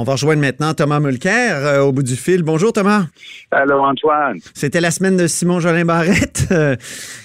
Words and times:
On 0.00 0.04
va 0.04 0.12
rejoindre 0.12 0.40
maintenant 0.40 0.74
Thomas 0.74 1.00
Mulcair 1.00 1.56
euh, 1.56 1.80
au 1.80 1.90
bout 1.90 2.04
du 2.04 2.14
fil. 2.14 2.44
Bonjour 2.44 2.72
Thomas. 2.72 3.06
Allô 3.50 3.80
Antoine. 3.80 4.38
C'était 4.54 4.80
la 4.80 4.92
semaine 4.92 5.16
de 5.16 5.26
Simon 5.26 5.58
Jolin 5.58 5.84
Barrette. 5.84 6.46
Euh, 6.52 6.76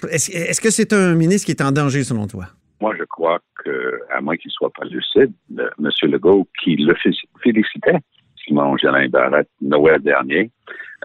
est-ce, 0.09 0.59
que 0.59 0.71
c'est 0.71 0.91
un 0.91 1.13
ministre 1.13 1.45
qui 1.45 1.51
est 1.51 1.61
en 1.61 1.71
danger 1.71 2.03
selon 2.03 2.25
toi? 2.25 2.45
Moi, 2.81 2.95
je 2.97 3.03
crois 3.03 3.39
que, 3.63 3.99
à 4.11 4.21
moins 4.21 4.35
qu'il 4.37 4.49
soit 4.49 4.71
pas 4.71 4.85
lucide, 4.85 5.31
M. 5.55 5.89
Legault, 6.01 6.47
qui 6.63 6.75
le 6.75 6.95
félicitait, 7.43 7.99
Simon 8.43 8.75
Jolin 8.77 9.07
Barrette, 9.07 9.49
Noël 9.61 10.01
dernier, 10.01 10.49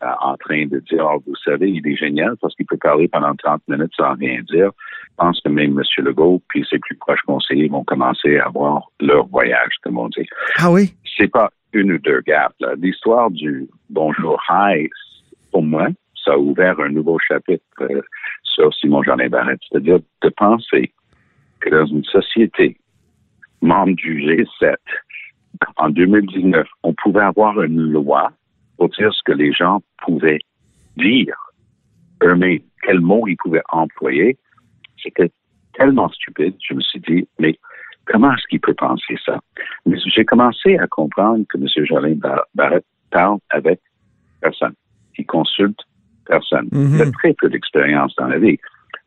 euh, 0.03 0.07
en 0.21 0.37
train 0.37 0.65
de 0.67 0.81
dire, 0.91 1.07
oh, 1.07 1.23
vous 1.27 1.37
savez, 1.45 1.71
il 1.71 1.87
est 1.87 1.97
génial 1.97 2.35
parce 2.41 2.55
qu'il 2.55 2.65
peut 2.65 2.79
parler 2.79 3.09
pendant 3.09 3.35
30 3.35 3.61
minutes 3.69 3.93
sans 3.95 4.15
rien 4.15 4.41
dire. 4.51 4.71
Je 5.03 5.15
pense 5.19 5.41
que 5.43 5.51
même 5.51 5.79
M. 5.79 6.05
Legault 6.05 6.43
puis 6.49 6.67
ses 6.69 6.79
plus 6.79 6.97
proches 6.97 7.23
conseillers 7.27 7.69
vont 7.69 7.85
commencer 7.85 8.39
à 8.39 8.49
voir 8.49 8.91
leur 9.01 9.27
voyage, 9.27 9.75
comme 9.83 9.99
on 9.99 10.09
dit. 10.09 10.27
Ah 10.57 10.71
oui? 10.71 10.95
C'est 11.17 11.29
pas 11.29 11.51
une 11.73 11.93
ou 11.93 11.99
deux 11.99 12.21
gaps. 12.23 12.55
L'histoire 12.79 13.31
du 13.31 13.69
Bonjour 13.91 14.41
Hi, 14.49 14.89
pour 15.53 15.63
moi, 15.63 15.89
ça 16.25 16.33
a 16.33 16.39
ouvert 16.39 16.79
un 16.81 16.91
nouveau 16.91 17.19
chapitre 17.19 17.65
euh, 17.81 18.03
sur 18.43 18.73
Simon 18.75 19.03
Jean 19.03 19.17
Barrette. 19.29 19.61
C'est-à-dire 19.69 19.99
de 20.23 20.29
penser 20.31 20.93
que 21.61 21.71
dans 21.71 21.87
une 21.87 22.05
société 22.05 22.77
membre 23.61 23.95
du 23.97 24.21
G7, 24.23 24.77
en 25.77 25.91
2019, 25.91 26.67
on 26.83 26.95
pouvait 26.95 27.23
avoir 27.23 27.61
une 27.63 27.93
loi 27.93 28.31
pour 28.77 28.89
dire 28.91 29.13
ce 29.13 29.23
que 29.25 29.33
les 29.33 29.53
gens 29.53 29.81
pouvaient 30.05 30.41
dire 30.97 31.37
eux-mêmes, 32.23 32.61
quels 32.83 33.01
mots 33.01 33.27
ils 33.27 33.37
pouvaient 33.37 33.63
employer? 33.71 34.37
C'était 35.03 35.31
tellement 35.75 36.09
stupide. 36.11 36.55
Je 36.67 36.75
me 36.75 36.81
suis 36.81 37.01
dit, 37.01 37.29
mais 37.39 37.59
comment 38.09 38.33
est-ce 38.33 38.47
qu'il 38.49 38.61
peut 38.61 38.75
penser 38.75 39.17
ça? 39.25 39.39
Mais 39.87 39.99
j'ai 40.15 40.25
commencé 40.25 40.77
à 40.79 40.87
comprendre 40.87 41.45
que 41.49 41.59
M. 41.59 41.87
Jolin 41.87 42.17
Barrett 42.55 42.85
parle 43.11 43.39
avec 43.51 43.81
personne. 44.41 44.75
Il 45.17 45.27
consulte 45.27 45.81
personne. 46.27 46.69
Il 46.73 47.01
a 47.01 47.11
très 47.11 47.35
peu 47.35 47.49
d'expérience 47.49 48.15
dans 48.17 48.29
la 48.29 48.39
vie. 48.39 48.59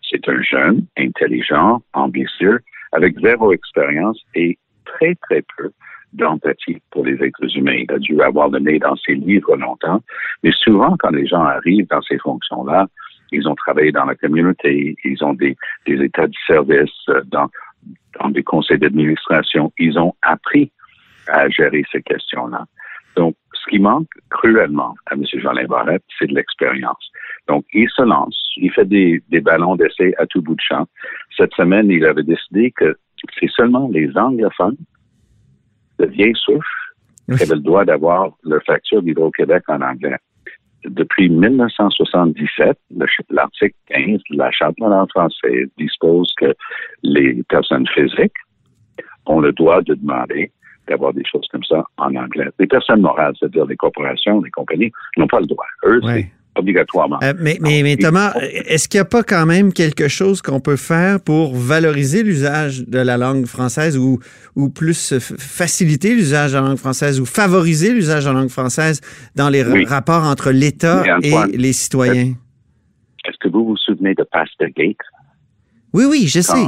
C'est 0.09 0.27
un 0.27 0.41
jeune, 0.41 0.85
intelligent, 0.97 1.81
ambitieux, 1.93 2.59
avec 2.91 3.19
zéro 3.19 3.53
expérience 3.53 4.19
et 4.35 4.57
très, 4.85 5.15
très 5.15 5.43
peu 5.57 5.71
d'empathie 6.13 6.81
pour 6.91 7.05
les 7.05 7.23
êtres 7.23 7.55
humains. 7.55 7.83
Il 7.87 7.91
a 7.91 7.99
dû 7.99 8.21
avoir 8.21 8.49
le 8.49 8.59
nez 8.59 8.79
dans 8.79 8.97
ses 8.97 9.13
livres 9.13 9.55
longtemps, 9.55 10.01
mais 10.43 10.51
souvent, 10.51 10.95
quand 10.99 11.11
les 11.11 11.25
gens 11.25 11.43
arrivent 11.43 11.87
dans 11.87 12.01
ces 12.01 12.17
fonctions-là, 12.17 12.87
ils 13.31 13.47
ont 13.47 13.55
travaillé 13.55 13.93
dans 13.93 14.03
la 14.03 14.15
communauté, 14.15 14.97
ils 15.05 15.23
ont 15.23 15.33
des, 15.33 15.55
des 15.85 16.03
états 16.03 16.27
de 16.27 16.33
service 16.45 16.91
euh, 17.07 17.21
dans, 17.27 17.47
dans 18.19 18.29
des 18.29 18.43
conseils 18.43 18.79
d'administration, 18.79 19.71
ils 19.77 19.97
ont 19.97 20.13
appris 20.21 20.71
à 21.27 21.49
gérer 21.49 21.83
ces 21.91 22.01
questions-là. 22.01 22.65
Donc, 23.15 23.35
ce 23.53 23.69
qui 23.69 23.79
manque 23.79 24.09
cruellement 24.29 24.95
à 25.05 25.13
M. 25.13 25.23
Jean-Lin 25.33 25.65
Barrette, 25.65 26.03
c'est 26.17 26.27
de 26.27 26.35
l'expérience. 26.35 27.11
Donc, 27.47 27.65
il 27.73 27.89
se 27.89 28.01
lance, 28.01 28.37
il 28.57 28.71
fait 28.71 28.85
des, 28.85 29.21
des 29.29 29.41
ballons 29.41 29.75
d'essai 29.75 30.13
à 30.17 30.25
tout 30.25 30.41
bout 30.41 30.55
de 30.55 30.61
champ. 30.61 30.87
Cette 31.35 31.53
semaine, 31.53 31.89
il 31.89 32.05
avait 32.05 32.23
décidé 32.23 32.71
que 32.71 32.97
c'est 33.39 33.49
seulement 33.49 33.89
les 33.91 34.15
anglophones 34.17 34.77
de 35.99 36.05
vieille 36.05 36.35
souche 36.35 36.93
qui 37.27 37.43
avaient 37.43 37.55
le 37.55 37.61
droit 37.61 37.85
d'avoir 37.85 38.31
leur 38.43 38.63
facture 38.63 39.01
d'Hydro-Québec 39.01 39.63
en 39.67 39.81
anglais. 39.81 40.17
Depuis 40.85 41.29
1977, 41.29 42.77
l'article 43.29 43.75
15 43.87 44.19
de 44.31 44.37
la 44.37 44.51
Charte 44.51 44.75
de 44.79 45.11
française 45.11 45.67
dispose 45.77 46.33
que 46.37 46.53
les 47.03 47.43
personnes 47.43 47.87
physiques 47.87 48.33
ont 49.27 49.39
le 49.39 49.51
droit 49.51 49.81
de 49.81 49.93
demander 49.93 50.51
d'avoir 50.87 51.13
des 51.13 51.23
choses 51.23 51.47
comme 51.51 51.63
ça 51.63 51.83
en 51.97 52.15
anglais. 52.15 52.47
Les 52.59 52.67
personnes 52.67 53.01
morales, 53.01 53.33
c'est-à-dire 53.39 53.65
les 53.65 53.75
corporations, 53.75 54.41
les 54.41 54.49
compagnies, 54.49 54.91
n'ont 55.17 55.27
pas 55.27 55.39
le 55.39 55.45
droit. 55.45 55.67
Eux, 55.85 56.01
obligatoirement. 56.55 57.19
Euh, 57.23 57.33
mais, 57.39 57.57
mais, 57.61 57.95
Thomas, 57.97 58.33
est-ce 58.41 58.87
qu'il 58.87 58.97
n'y 58.97 59.03
a 59.03 59.05
pas 59.05 59.23
quand 59.23 59.45
même 59.45 59.71
quelque 59.73 60.07
chose 60.07 60.41
qu'on 60.41 60.59
peut 60.59 60.75
faire 60.75 61.21
pour 61.21 61.55
valoriser 61.55 62.23
l'usage 62.23 62.85
de 62.87 62.99
la 62.99 63.17
langue 63.17 63.45
française 63.45 63.97
ou, 63.97 64.19
ou 64.55 64.69
plus 64.69 65.13
faciliter 65.37 66.13
l'usage 66.13 66.51
de 66.51 66.57
la 66.57 66.63
langue 66.63 66.77
française 66.77 67.19
ou 67.19 67.25
favoriser 67.25 67.93
l'usage 67.93 68.25
de 68.25 68.29
la 68.29 68.39
langue 68.39 68.49
française 68.49 69.01
dans 69.35 69.49
les 69.49 69.63
rapports 69.85 70.23
entre 70.23 70.51
l'État 70.51 71.03
et 71.21 71.57
les 71.57 71.73
citoyens? 71.73 72.33
Est-ce 73.25 73.37
que 73.39 73.49
vous 73.49 73.65
vous 73.65 73.77
souvenez 73.77 74.15
de 74.15 74.23
Pastor 74.23 74.67
Gate? 74.75 74.97
Oui, 75.93 76.05
oui, 76.09 76.27
je 76.27 76.41
sais. 76.41 76.65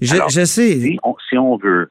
je, 0.00 0.44
sais. 0.44 0.80
si 0.80 1.38
on 1.38 1.56
veut 1.56 1.90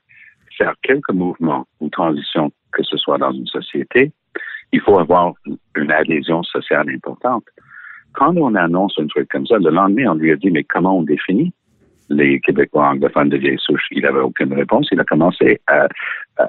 faire 0.58 0.74
quelques 0.82 1.12
mouvements 1.12 1.68
ou 1.80 1.90
transitions, 1.90 2.52
que 2.72 2.84
ce 2.84 2.98
soit 2.98 3.18
dans 3.18 3.32
une 3.32 3.48
société, 3.48 4.12
il 4.76 4.82
faut 4.82 5.00
avoir 5.00 5.34
une 5.76 5.92
adhésion 5.92 6.44
sociale 6.44 6.90
importante. 6.90 7.46
Quand 8.12 8.36
on 8.36 8.56
annonce 8.56 8.96
un 9.00 9.08
truc 9.08 9.30
comme 9.30 9.48
ça, 9.48 9.58
le 9.58 9.70
lendemain, 9.70 10.12
on 10.12 10.16
lui 10.16 10.32
a 10.32 10.36
dit, 10.36 10.52
mais 10.52 10.66
comment 10.66 10.98
on 11.00 11.04
définit 11.04 11.54
les 12.10 12.42
Québécois 12.42 12.90
anglophones 12.90 13.30
de 13.30 13.38
vieille 13.38 13.58
souche? 13.58 13.88
Il 13.92 14.02
n'avait 14.04 14.20
aucune 14.20 14.54
réponse. 14.54 14.90
Il 14.92 15.00
a 15.00 15.06
commencé 15.06 15.62
à, 15.68 15.88
à 16.38 16.48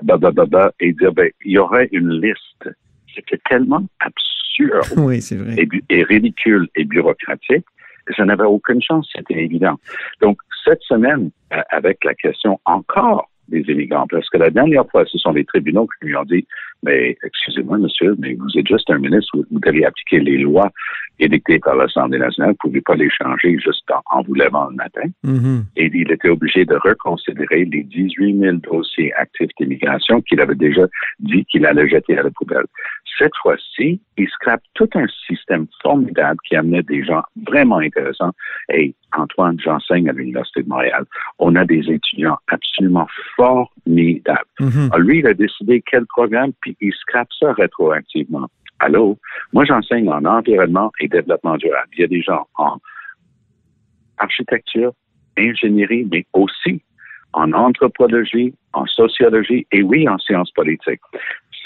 et 0.80 0.92
dire, 0.92 1.12
ben, 1.12 1.30
il 1.44 1.52
y 1.52 1.58
aurait 1.58 1.88
une 1.92 2.20
liste. 2.20 2.68
C'était 3.14 3.40
tellement 3.48 3.84
absurde 4.00 4.86
oui, 4.96 5.20
vrai. 5.20 5.54
Et, 5.56 5.68
et, 5.90 6.02
ridicule 6.02 6.68
et 6.74 6.84
bureaucratique 6.84 7.66
que 8.06 8.14
ça 8.14 8.24
n'avait 8.24 8.44
aucune 8.44 8.82
chance. 8.82 9.08
C'était 9.14 9.40
évident. 9.40 9.76
Donc, 10.20 10.38
cette 10.64 10.82
semaine, 10.82 11.30
euh, 11.52 11.62
avec 11.70 12.04
la 12.04 12.14
question 12.14 12.58
encore 12.64 13.28
des 13.48 13.60
immigrants. 13.60 14.06
Parce 14.10 14.28
que 14.28 14.38
la 14.38 14.50
dernière 14.50 14.88
fois, 14.90 15.04
ce 15.06 15.18
sont 15.18 15.32
les 15.32 15.44
tribunaux 15.44 15.86
qui 15.98 16.06
lui 16.06 16.16
ont 16.16 16.24
dit, 16.24 16.46
mais 16.82 17.16
excusez-moi, 17.22 17.78
monsieur, 17.78 18.14
mais 18.18 18.34
vous 18.34 18.58
êtes 18.58 18.66
juste 18.66 18.88
un 18.90 18.98
ministre, 18.98 19.36
vous, 19.50 19.60
devez 19.60 19.84
appliquer 19.84 20.20
les 20.20 20.38
lois 20.38 20.70
édictées 21.18 21.58
par 21.58 21.76
l'Assemblée 21.76 22.18
nationale, 22.18 22.54
vous 22.62 22.68
ne 22.68 22.72
pouvez 22.72 22.80
pas 22.82 22.94
les 22.94 23.10
changer 23.10 23.58
juste 23.58 23.90
en, 24.10 24.22
vous 24.22 24.34
levant 24.34 24.68
le 24.68 24.76
matin. 24.76 25.08
Mm-hmm. 25.24 25.62
Et 25.76 25.90
il 25.92 26.12
était 26.12 26.28
obligé 26.28 26.64
de 26.64 26.74
reconsidérer 26.76 27.64
les 27.64 27.82
18 27.84 28.38
000 28.38 28.56
dossiers 28.70 29.12
actifs 29.14 29.50
d'immigration 29.58 30.20
qu'il 30.22 30.40
avait 30.40 30.54
déjà 30.54 30.86
dit 31.20 31.44
qu'il 31.46 31.66
allait 31.66 31.88
jeter 31.88 32.18
à 32.18 32.22
la 32.22 32.30
poubelle. 32.30 32.66
Cette 33.18 33.34
fois-ci, 33.40 34.00
il 34.18 34.28
scrape 34.28 34.60
tout 34.74 34.88
un 34.94 35.06
système 35.26 35.66
formidable 35.82 36.38
qui 36.46 36.54
amenait 36.54 36.82
des 36.82 37.02
gens 37.02 37.22
vraiment 37.46 37.78
intéressants. 37.78 38.32
Et 38.72 38.94
Antoine, 39.16 39.58
j'enseigne 39.58 40.08
à 40.10 40.12
l'Université 40.12 40.62
de 40.62 40.68
Montréal. 40.68 41.04
On 41.38 41.54
a 41.54 41.64
des 41.64 41.90
étudiants 41.90 42.36
absolument 42.48 43.06
formidables. 43.36 44.46
Mm-hmm. 44.60 44.98
lui, 45.00 45.18
il 45.20 45.26
a 45.26 45.34
décidé 45.34 45.82
quel 45.90 46.04
programme, 46.06 46.52
puis 46.66 46.76
il 46.80 46.92
scrape 46.92 47.28
ça 47.38 47.52
rétroactivement. 47.52 48.48
Allô? 48.80 49.16
Moi, 49.52 49.64
j'enseigne 49.64 50.08
en 50.08 50.24
environnement 50.24 50.90
et 51.00 51.08
développement 51.08 51.56
durable. 51.56 51.88
Il 51.96 52.00
y 52.00 52.04
a 52.04 52.08
des 52.08 52.22
gens 52.22 52.46
en 52.56 52.78
architecture, 54.18 54.92
ingénierie, 55.38 56.08
mais 56.10 56.26
aussi 56.32 56.82
en 57.32 57.52
anthropologie, 57.52 58.54
en 58.72 58.86
sociologie 58.86 59.66
et 59.70 59.82
oui, 59.82 60.08
en 60.08 60.18
sciences 60.18 60.50
politiques. 60.50 61.00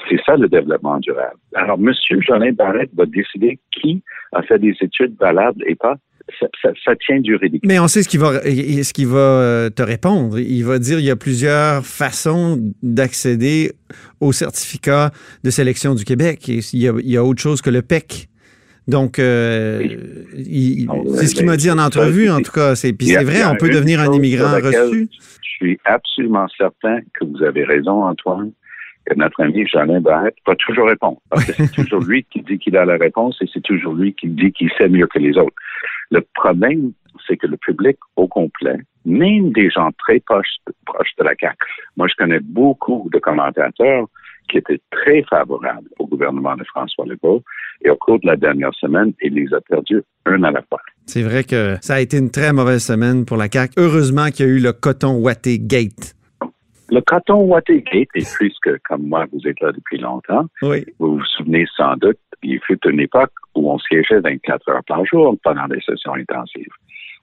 C'est 0.09 0.21
ça 0.25 0.37
le 0.37 0.49
développement 0.49 0.99
durable. 0.99 1.39
Alors, 1.55 1.79
M. 1.79 1.93
Jolin 2.21 2.53
Barrette 2.53 2.95
va 2.95 3.07
décider 3.07 3.59
qui 3.71 4.03
a 4.33 4.43
fait 4.43 4.59
des 4.59 4.77
études 4.81 5.17
valables 5.19 5.63
et 5.67 5.77
pas. 5.77 5.97
Ça, 6.39 6.97
tient 7.07 7.21
du 7.21 7.37
ridicule. 7.37 7.69
Mais 7.69 7.79
on 7.79 7.89
sait 7.89 8.03
ce 8.03 8.09
qu'il 8.09 8.21
va, 8.21 8.41
ce 8.43 8.93
qu'il 8.93 9.07
va 9.07 9.19
euh, 9.19 9.71
te 9.71 9.83
répondre. 9.83 10.39
Il 10.39 10.63
va 10.65 10.79
dire 10.79 10.97
qu'il 10.99 11.07
y 11.07 11.11
a 11.11 11.17
plusieurs 11.17 11.85
façons 11.85 12.59
d'accéder 12.83 13.73
au 14.21 14.33
certificat 14.33 15.11
de 15.45 15.51
sélection 15.51 15.95
du 15.95 16.05
Québec. 16.05 16.49
il, 16.49 16.63
y 16.73 17.17
a, 17.17 17.25
autre 17.25 17.41
chose 17.41 17.63
que 17.63 17.71
le 17.71 17.83
PEC. 17.83 18.29
Donc, 18.89 19.19
euh, 19.19 19.83
c'est 20.35 21.27
ce 21.27 21.35
qu'il 21.35 21.47
m'a 21.47 21.57
dit 21.57 21.71
en 21.71 21.79
entrevue, 21.79 22.31
en 22.31 22.41
tout 22.41 22.53
cas. 22.53 22.75
Puis 22.75 23.09
c'est 23.09 23.25
vrai, 23.25 23.45
on 23.45 23.57
peut 23.57 23.71
devenir 23.71 24.01
un 24.01 24.13
immigrant 24.13 24.55
reçu. 24.57 25.09
Je 25.13 25.67
suis 25.67 25.79
absolument 25.85 26.47
certain 26.57 27.01
que 27.13 27.25
vous 27.25 27.43
avez 27.45 27.65
raison, 27.65 28.05
Antoine 28.05 28.53
que 29.07 29.15
notre 29.15 29.43
ami 29.43 29.67
Jeanin 29.67 30.01
Barrette 30.01 30.37
va 30.47 30.55
toujours 30.57 30.89
répondre. 30.89 31.19
Parce 31.31 31.45
que 31.45 31.53
c'est 31.53 31.73
toujours 31.85 32.03
lui 32.03 32.25
qui 32.31 32.43
dit 32.43 32.59
qu'il 32.59 32.77
a 32.77 32.85
la 32.85 32.97
réponse 32.97 33.39
et 33.43 33.47
c'est 33.53 33.63
toujours 33.63 33.95
lui 33.95 34.15
qui 34.15 34.29
dit 34.29 34.53
qu'il 34.53 34.71
sait 34.79 34.89
mieux 34.89 35.07
que 35.07 35.19
les 35.19 35.37
autres. 35.37 35.55
Le 36.11 36.21
problème, 36.35 36.93
c'est 37.27 37.37
que 37.37 37.47
le 37.47 37.57
public 37.57 37.97
au 38.17 38.27
complet, 38.27 38.77
même 39.05 39.53
des 39.53 39.71
gens 39.71 39.91
très 39.99 40.21
proches, 40.21 40.57
proches 40.85 41.15
de 41.19 41.25
la 41.25 41.33
CAQ, 41.39 41.57
moi 41.97 42.07
je 42.09 42.15
connais 42.17 42.41
beaucoup 42.41 43.09
de 43.13 43.19
commentateurs 43.19 44.07
qui 44.49 44.59
étaient 44.59 44.81
très 44.91 45.23
favorables 45.31 45.89
au 45.99 46.07
gouvernement 46.07 46.57
de 46.57 46.65
François 46.65 47.07
Legault 47.07 47.43
et 47.83 47.91
au 47.91 47.97
cours 47.97 48.19
de 48.21 48.27
la 48.27 48.37
dernière 48.37 48.75
semaine, 48.75 49.13
il 49.23 49.35
les 49.35 49.55
a 49.55 49.61
perdus 49.61 50.03
un 50.27 50.43
à 50.43 50.51
la 50.51 50.63
fois. 50.63 50.81
C'est 51.07 51.23
vrai 51.23 51.45
que 51.45 51.77
ça 51.81 51.95
a 51.95 52.01
été 52.01 52.19
une 52.19 52.31
très 52.31 52.53
mauvaise 52.53 52.85
semaine 52.85 53.25
pour 53.25 53.37
la 53.37 53.49
CAQ. 53.51 53.75
Heureusement 53.77 54.27
qu'il 54.27 54.47
y 54.47 54.49
a 54.49 54.53
eu 54.53 54.61
le 54.61 54.73
coton 54.73 55.15
Watté 55.19 55.59
Gate. 55.59 56.15
Le 56.91 57.01
coton 57.01 57.43
Watergate, 57.43 58.09
et 58.15 58.25
puisque, 58.39 58.79
comme 58.89 59.07
moi, 59.07 59.27
vous 59.33 59.47
êtes 59.47 59.61
là 59.61 59.71
depuis 59.73 59.99
longtemps, 59.99 60.47
vous 60.99 61.19
vous 61.19 61.25
souvenez 61.37 61.65
sans 61.77 61.97
doute, 61.97 62.19
il 62.43 62.59
fut 62.67 62.79
une 62.87 63.01
époque 63.01 63.33
où 63.55 63.71
on 63.71 63.79
siégeait 63.79 64.21
24 64.21 64.69
heures 64.71 64.85
par 64.87 65.05
jour 65.05 65.37
pendant 65.45 65.69
des 65.69 65.81
sessions 65.83 66.15
intensives. 66.15 66.73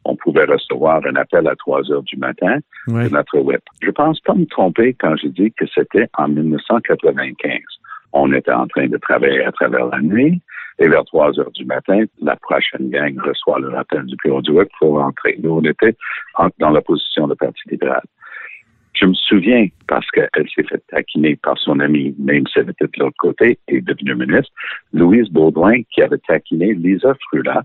On 0.06 0.16
pouvait 0.16 0.46
recevoir 0.46 1.02
un 1.06 1.16
appel 1.16 1.48
à 1.48 1.56
3 1.56 1.92
heures 1.92 2.04
du 2.04 2.16
matin 2.18 2.60
de 2.88 3.10
notre 3.10 3.40
web. 3.40 3.60
Je 3.82 3.92
pense 3.92 4.22
pas 4.22 4.36
me 4.36 4.46
tromper 4.46 4.94
quand 4.94 5.18
je 5.18 5.28
dis 5.28 5.52
que 5.52 5.66
c'était 5.74 6.08
en 6.18 6.30
1995. 6.30 7.60
On 8.14 8.32
était 8.32 8.54
en 8.54 8.68
train 8.68 8.88
de 8.88 8.98
travailler 8.98 9.44
à 9.44 9.52
travers 9.52 9.88
la 9.88 10.00
nuit. 10.00 10.42
Et 10.80 10.88
vers 10.88 11.04
3 11.06 11.40
heures 11.40 11.52
du 11.52 11.66
matin, 11.66 12.04
la 12.22 12.36
prochaine 12.36 12.92
gang 12.92 13.18
reçoit 13.20 13.60
le 13.60 13.70
rappel 13.70 14.06
du 14.06 14.16
bureau 14.24 14.42
du 14.44 14.52
web 14.52 14.68
pour 14.80 15.00
rentrer. 15.00 15.36
Nous, 15.42 15.50
on 15.50 15.64
était 15.64 15.96
dans 16.60 16.70
la 16.70 16.82
position 16.82 17.28
de 17.28 17.34
Parti 17.34 17.60
libéral. 17.72 18.04
Je 19.00 19.06
me 19.06 19.14
souviens, 19.14 19.68
parce 19.88 20.10
qu'elle 20.12 20.50
s'est 20.56 20.64
fait 20.64 20.84
taquiner 20.88 21.36
par 21.36 21.58
son 21.58 21.80
ami, 21.80 22.16
même 22.18 22.48
si 22.48 22.60
elle 22.60 22.70
était 22.70 22.86
de 22.86 23.00
l'autre 23.04 23.18
côté 23.20 23.60
et 23.68 23.82
devenue 23.82 24.16
ministre, 24.16 24.52
Louise 24.94 25.30
Baudouin, 25.30 25.82
qui 25.94 26.02
avait 26.02 26.18
taquiné 26.28 26.74
Lisa 26.74 27.14
Frula, 27.28 27.64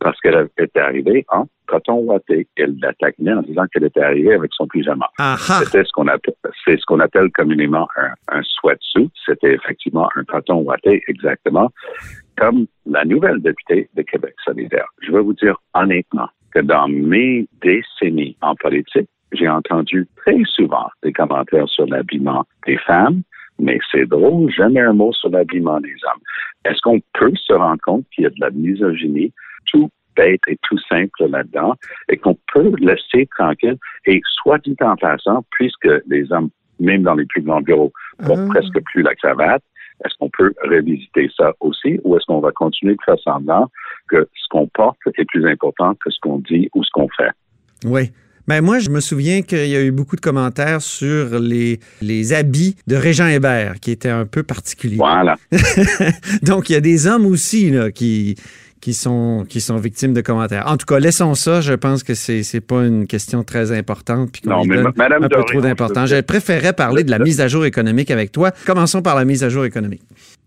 parce 0.00 0.20
qu'elle 0.20 0.48
était 0.58 0.80
arrivée 0.80 1.24
en 1.28 1.46
coton 1.66 2.00
ouaté. 2.00 2.46
Elle 2.56 2.78
l'a 2.80 2.92
taquiné 2.94 3.32
en 3.32 3.42
disant 3.42 3.64
qu'elle 3.72 3.84
était 3.84 4.02
arrivée 4.02 4.34
avec 4.34 4.52
son 4.54 4.66
pyjama. 4.66 5.08
C'était 5.38 5.84
ce 5.84 5.92
qu'on 5.92 6.06
appelle, 6.06 6.34
c'est 6.64 6.78
ce 6.78 6.84
qu'on 6.86 7.00
appelle 7.00 7.30
communément 7.32 7.88
un, 7.96 8.38
un 8.38 8.42
sweatsuit. 8.42 9.10
C'était 9.26 9.54
effectivement 9.54 10.08
un 10.16 10.24
coton 10.24 10.62
ouaté, 10.62 11.02
exactement, 11.08 11.70
comme 12.36 12.66
la 12.86 13.04
nouvelle 13.04 13.40
députée 13.40 13.88
de 13.94 14.02
Québec 14.02 14.34
solidaire. 14.44 14.86
Je 15.02 15.12
veux 15.12 15.20
vous 15.20 15.34
dire 15.34 15.56
honnêtement 15.74 16.28
que 16.52 16.60
dans 16.60 16.88
mes 16.88 17.48
décennies 17.60 18.36
en 18.40 18.54
politique, 18.54 19.08
j'ai 19.32 19.48
entendu 19.48 20.06
très 20.16 20.42
souvent 20.44 20.88
des 21.02 21.12
commentaires 21.12 21.68
sur 21.68 21.86
l'habillement 21.86 22.44
des 22.66 22.78
femmes, 22.78 23.22
mais 23.58 23.78
c'est 23.90 24.06
drôle, 24.06 24.50
jamais 24.52 24.80
un 24.80 24.92
mot 24.92 25.12
sur 25.12 25.30
l'habillement 25.30 25.80
des 25.80 25.94
hommes. 26.04 26.22
Est-ce 26.64 26.80
qu'on 26.82 27.00
peut 27.14 27.34
se 27.34 27.52
rendre 27.52 27.80
compte 27.84 28.04
qu'il 28.14 28.24
y 28.24 28.26
a 28.26 28.30
de 28.30 28.40
la 28.40 28.50
misogynie 28.50 29.32
tout 29.66 29.90
bête 30.16 30.40
et 30.48 30.58
tout 30.62 30.78
simple 30.88 31.28
là-dedans 31.28 31.74
et 32.08 32.16
qu'on 32.16 32.36
peut 32.52 32.72
laisser 32.78 33.28
tranquille 33.36 33.78
et 34.06 34.20
soit 34.24 34.58
dit 34.58 34.76
en 34.80 34.96
passant, 34.96 35.44
puisque 35.50 35.88
les 36.06 36.30
hommes, 36.32 36.50
même 36.80 37.02
dans 37.02 37.14
les 37.14 37.26
plus 37.26 37.42
grands 37.42 37.60
bureaux, 37.60 37.92
portent 38.24 38.40
ah. 38.46 38.48
presque 38.48 38.80
plus 38.84 39.02
la 39.02 39.14
cravate, 39.14 39.62
est-ce 40.04 40.14
qu'on 40.18 40.30
peut 40.30 40.54
revisiter 40.62 41.28
ça 41.36 41.52
aussi 41.60 41.98
ou 42.04 42.16
est-ce 42.16 42.26
qu'on 42.26 42.40
va 42.40 42.52
continuer 42.52 42.94
de 42.94 43.02
faire 43.04 43.18
semblant 43.18 43.68
que 44.08 44.28
ce 44.34 44.48
qu'on 44.50 44.68
porte 44.68 44.98
est 45.16 45.24
plus 45.24 45.46
important 45.46 45.94
que 45.94 46.10
ce 46.10 46.18
qu'on 46.20 46.38
dit 46.38 46.68
ou 46.74 46.84
ce 46.84 46.90
qu'on 46.92 47.08
fait? 47.16 47.30
Oui. 47.84 48.10
Ben 48.48 48.62
moi, 48.62 48.78
je 48.78 48.88
me 48.88 49.00
souviens 49.00 49.42
qu'il 49.42 49.68
y 49.68 49.76
a 49.76 49.82
eu 49.82 49.90
beaucoup 49.90 50.16
de 50.16 50.22
commentaires 50.22 50.80
sur 50.80 51.38
les, 51.38 51.80
les 52.00 52.32
habits 52.32 52.76
de 52.86 52.96
Régent 52.96 53.26
Hébert, 53.26 53.74
qui 53.78 53.90
étaient 53.90 54.08
un 54.08 54.24
peu 54.24 54.42
particuliers. 54.42 54.96
Voilà. 54.96 55.36
Donc, 56.42 56.70
il 56.70 56.72
y 56.72 56.76
a 56.76 56.80
des 56.80 57.06
hommes 57.06 57.26
aussi 57.26 57.70
là, 57.70 57.90
qui, 57.90 58.36
qui, 58.80 58.94
sont, 58.94 59.44
qui 59.46 59.60
sont 59.60 59.76
victimes 59.76 60.14
de 60.14 60.22
commentaires. 60.22 60.64
En 60.66 60.78
tout 60.78 60.86
cas, 60.86 60.98
laissons 60.98 61.34
ça. 61.34 61.60
Je 61.60 61.74
pense 61.74 62.02
que 62.02 62.14
c'est 62.14 62.40
n'est 62.54 62.60
pas 62.62 62.86
une 62.86 63.06
question 63.06 63.44
très 63.44 63.70
importante. 63.70 64.30
Puis 64.32 64.40
non, 64.46 64.64
mais 64.64 64.82
Madame 64.96 65.24
un 65.24 65.28
peu 65.28 65.44
trop 65.44 65.60
d'importance. 65.60 66.08
Je 66.08 66.22
préférais 66.22 66.72
parler 66.72 67.04
de 67.04 67.10
la 67.10 67.18
mise 67.18 67.42
à 67.42 67.48
jour 67.48 67.66
économique 67.66 68.10
avec 68.10 68.32
toi. 68.32 68.50
Commençons 68.64 69.02
par 69.02 69.14
la 69.14 69.26
mise 69.26 69.44
à 69.44 69.50
jour 69.50 69.66
économique. 69.66 70.02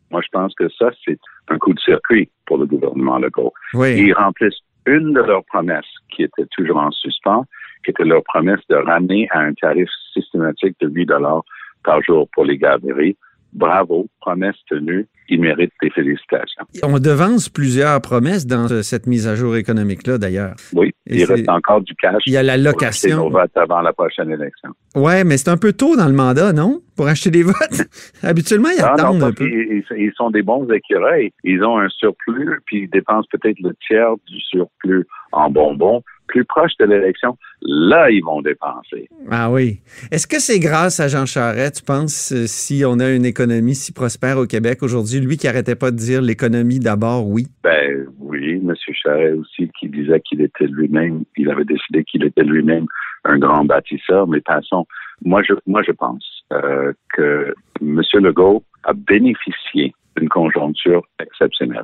Moi, 0.09 0.21
je 0.23 0.29
pense 0.31 0.55
que 0.55 0.67
ça, 0.69 0.89
c'est 1.05 1.19
un 1.49 1.59
coup 1.59 1.71
de 1.71 1.79
circuit 1.79 2.31
pour 2.47 2.57
le 2.57 2.65
gouvernement 2.65 3.19
local. 3.19 3.49
Oui. 3.75 3.93
Ils 3.95 4.13
remplissent 4.13 4.59
une 4.87 5.13
de 5.13 5.21
leurs 5.21 5.43
promesses 5.45 5.85
qui 6.09 6.23
était 6.23 6.47
toujours 6.57 6.77
en 6.77 6.89
suspens, 6.91 7.45
qui 7.83 7.91
était 7.91 8.03
leur 8.03 8.23
promesse 8.23 8.59
de 8.69 8.75
ramener 8.75 9.27
à 9.31 9.39
un 9.39 9.53
tarif 9.53 9.89
systématique 10.13 10.75
de 10.81 10.89
8 10.89 11.05
dollars 11.05 11.43
par 11.83 12.01
jour 12.03 12.27
pour 12.33 12.45
les 12.45 12.57
garderies. 12.57 13.17
Bravo, 13.53 14.07
promesse 14.21 14.55
tenue. 14.69 15.07
Ils 15.27 15.39
méritent 15.39 15.73
des 15.81 15.89
félicitations. 15.89 16.63
On 16.83 16.99
devance 16.99 17.49
plusieurs 17.49 18.01
promesses 18.01 18.45
dans 18.45 18.67
cette 18.81 19.07
mise 19.07 19.27
à 19.27 19.35
jour 19.35 19.55
économique-là, 19.55 20.17
d'ailleurs. 20.17 20.55
Oui, 20.73 20.91
il 21.05 21.23
reste 21.25 21.49
encore 21.49 21.81
du 21.81 21.93
cash. 21.95 22.23
Il 22.25 22.33
y 22.33 22.37
a 22.37 22.43
la 22.43 22.57
location. 22.57 23.17
Pour 23.17 23.31
vote 23.31 23.51
avant 23.55 23.81
la 23.81 23.93
prochaine 23.93 24.29
élection. 24.31 24.69
Oui, 24.95 25.23
mais 25.25 25.37
c'est 25.37 25.49
un 25.49 25.57
peu 25.57 25.73
tôt 25.73 25.95
dans 25.97 26.07
le 26.07 26.13
mandat, 26.13 26.53
non? 26.53 26.81
Pour 26.95 27.07
acheter 27.07 27.29
des 27.29 27.43
votes? 27.43 27.55
Habituellement, 28.23 28.69
ils 28.77 28.81
attendent 28.81 29.23
un 29.23 29.31
peu. 29.31 29.45
Ils, 29.45 29.83
ils, 29.97 30.11
sont 30.15 30.31
des 30.31 30.43
bons 30.43 30.69
écureuils. 30.69 31.31
Ils 31.43 31.63
ont 31.63 31.77
un 31.77 31.89
surplus, 31.89 32.59
puis 32.65 32.83
ils 32.83 32.89
dépensent 32.89 33.27
peut-être 33.31 33.59
le 33.59 33.73
tiers 33.87 34.13
du 34.27 34.39
surplus 34.39 35.05
en 35.31 35.49
bonbons 35.49 36.03
plus 36.31 36.45
proche 36.45 36.71
de 36.79 36.85
l'élection, 36.85 37.37
là, 37.61 38.09
ils 38.09 38.23
vont 38.23 38.41
dépenser. 38.41 39.09
Ah 39.29 39.51
oui. 39.51 39.81
Est-ce 40.11 40.27
que 40.27 40.39
c'est 40.39 40.59
grâce 40.59 40.99
à 40.99 41.07
Jean 41.07 41.25
Charest, 41.25 41.77
tu 41.77 41.83
penses, 41.83 42.31
euh, 42.31 42.47
si 42.47 42.83
on 42.85 42.99
a 42.99 43.11
une 43.11 43.25
économie 43.25 43.75
si 43.75 43.91
prospère 43.91 44.37
au 44.37 44.47
Québec 44.47 44.81
aujourd'hui, 44.81 45.19
lui 45.19 45.37
qui 45.37 45.47
arrêtait 45.47 45.75
pas 45.75 45.91
de 45.91 45.97
dire 45.97 46.21
l'économie 46.21 46.79
d'abord, 46.79 47.27
oui? 47.27 47.47
Ben 47.63 48.07
oui, 48.19 48.61
M. 48.63 48.73
Charest 48.93 49.37
aussi 49.37 49.69
qui 49.77 49.89
disait 49.89 50.21
qu'il 50.21 50.41
était 50.41 50.67
lui-même, 50.67 51.23
il 51.35 51.49
avait 51.49 51.65
décidé 51.65 52.03
qu'il 52.05 52.23
était 52.23 52.43
lui-même 52.43 52.85
un 53.25 53.37
grand 53.37 53.65
bâtisseur, 53.65 54.27
mais 54.27 54.41
passons. 54.41 54.87
Moi, 55.23 55.43
je, 55.43 55.53
moi, 55.67 55.83
je 55.85 55.91
pense 55.91 56.25
euh, 56.53 56.93
que 57.13 57.53
M. 57.81 58.01
Legault 58.13 58.63
a 58.83 58.93
bénéficié 58.93 59.93
d'une 60.17 60.29
conjoncture 60.29 61.03
exceptionnelle. 61.19 61.83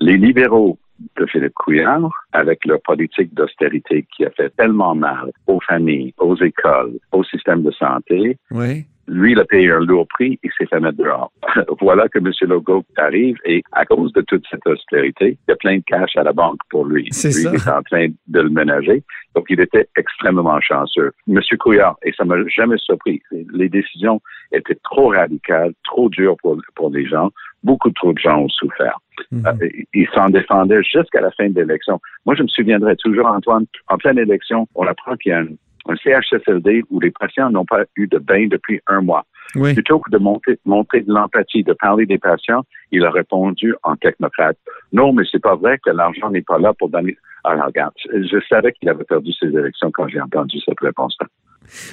Les 0.00 0.16
libéraux 0.16 0.78
de 1.18 1.26
Philippe 1.26 1.54
Couillard 1.54 2.10
avec 2.36 2.66
leur 2.66 2.80
politique 2.82 3.32
d'austérité 3.34 4.06
qui 4.14 4.24
a 4.26 4.30
fait 4.30 4.54
tellement 4.56 4.94
mal 4.94 5.32
aux 5.46 5.60
familles, 5.60 6.12
aux 6.18 6.36
écoles, 6.36 6.98
au 7.12 7.24
système 7.24 7.62
de 7.62 7.70
santé. 7.70 8.36
Oui. 8.50 8.84
Lui, 9.08 9.32
il 9.32 9.38
a 9.38 9.44
payé 9.44 9.70
un 9.70 9.80
lourd 9.80 10.06
prix, 10.08 10.38
il 10.42 10.50
s'est 10.58 10.66
fait 10.66 10.80
mettre 10.80 10.98
dehors. 10.98 11.32
voilà 11.80 12.08
que 12.08 12.18
M. 12.18 12.32
Legault 12.42 12.84
arrive 12.96 13.36
et 13.44 13.62
à 13.72 13.84
cause 13.84 14.12
de 14.12 14.20
toute 14.22 14.44
cette 14.50 14.66
austérité, 14.66 15.38
il 15.46 15.50
y 15.50 15.52
a 15.52 15.56
plein 15.56 15.76
de 15.76 15.84
cash 15.86 16.16
à 16.16 16.24
la 16.24 16.32
banque 16.32 16.58
pour 16.70 16.84
lui. 16.84 17.06
C'est 17.12 17.28
lui 17.28 17.58
ça. 17.58 17.70
est 17.70 17.78
en 17.78 17.82
train 17.82 18.08
de 18.26 18.40
le 18.40 18.50
ménager. 18.50 19.02
Donc, 19.36 19.46
il 19.48 19.60
était 19.60 19.88
extrêmement 19.96 20.60
chanceux. 20.60 21.12
M. 21.28 21.40
Couillard, 21.58 21.96
et 22.04 22.12
ça 22.12 22.24
m'a 22.24 22.36
jamais 22.48 22.78
surpris, 22.78 23.22
les 23.30 23.68
décisions 23.68 24.20
étaient 24.52 24.78
trop 24.82 25.08
radicales, 25.08 25.72
trop 25.84 26.08
dures 26.08 26.36
pour, 26.42 26.58
pour 26.74 26.90
les 26.90 27.06
gens. 27.06 27.30
Beaucoup 27.62 27.90
trop 27.90 28.12
de 28.12 28.18
gens 28.18 28.40
ont 28.40 28.48
souffert. 28.48 28.98
Mhm. 29.30 29.46
Euh, 29.46 29.68
il 29.94 30.08
s'en 30.14 30.28
défendait 30.30 30.82
jusqu'à 30.82 31.20
la 31.20 31.30
fin 31.32 31.48
de 31.48 31.60
l'élection. 31.60 32.00
Moi, 32.26 32.34
je 32.34 32.42
me 32.42 32.48
souviendrai 32.48 32.96
toujours, 32.96 33.26
Antoine, 33.26 33.66
en 33.88 33.96
pleine 33.96 34.18
élection, 34.18 34.66
on 34.74 34.86
apprend 34.86 35.16
qu'il 35.16 35.30
y 35.30 35.32
a 35.32 35.38
un, 35.38 35.46
un 35.88 35.96
CHSLD 35.96 36.82
où 36.90 37.00
les 37.00 37.12
patients 37.12 37.50
n'ont 37.50 37.64
pas 37.64 37.84
eu 37.96 38.06
de 38.08 38.18
bain 38.18 38.48
depuis 38.50 38.80
un 38.88 39.00
mois. 39.00 39.24
Oui. 39.54 39.74
Plutôt 39.74 40.00
que 40.00 40.10
de 40.10 40.18
monter, 40.18 40.58
monter 40.64 41.00
de 41.02 41.12
l'empathie, 41.12 41.62
de 41.62 41.72
parler 41.72 42.04
des 42.04 42.18
patients, 42.18 42.64
il 42.90 43.04
a 43.04 43.10
répondu 43.10 43.74
en 43.84 43.94
technocrate. 43.96 44.58
Non, 44.92 45.12
mais 45.12 45.22
c'est 45.30 45.40
pas 45.42 45.54
vrai 45.54 45.78
que 45.84 45.90
l'argent 45.90 46.30
n'est 46.30 46.42
pas 46.42 46.58
là 46.58 46.74
pour 46.74 46.88
donner. 46.88 47.16
Alors, 47.44 47.66
regarde, 47.66 47.92
je 48.12 48.38
savais 48.48 48.72
qu'il 48.72 48.88
avait 48.88 49.04
perdu 49.04 49.32
ses 49.32 49.46
élections 49.46 49.90
quand 49.92 50.08
j'ai 50.08 50.20
entendu 50.20 50.58
cette 50.64 50.80
réponse-là. 50.80 51.28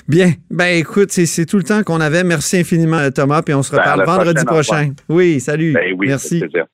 Bien. 0.07 0.31
Ben 0.49 0.77
écoute, 0.79 1.11
c'est 1.11 1.45
tout 1.45 1.57
le 1.57 1.63
temps 1.63 1.83
qu'on 1.83 2.01
avait. 2.01 2.23
Merci 2.23 2.59
infiniment, 2.59 3.09
Thomas, 3.11 3.41
puis 3.43 3.53
on 3.53 3.63
se 3.63 3.75
Ben, 3.75 3.81
reparle 3.81 4.03
vendredi 4.05 4.45
prochain. 4.45 4.91
Oui, 5.09 5.39
salut. 5.39 5.73
Ben 5.73 5.93
oui, 5.97 6.07
Merci. 6.07 6.39
c'est 6.39 6.47
plaisir. 6.47 6.65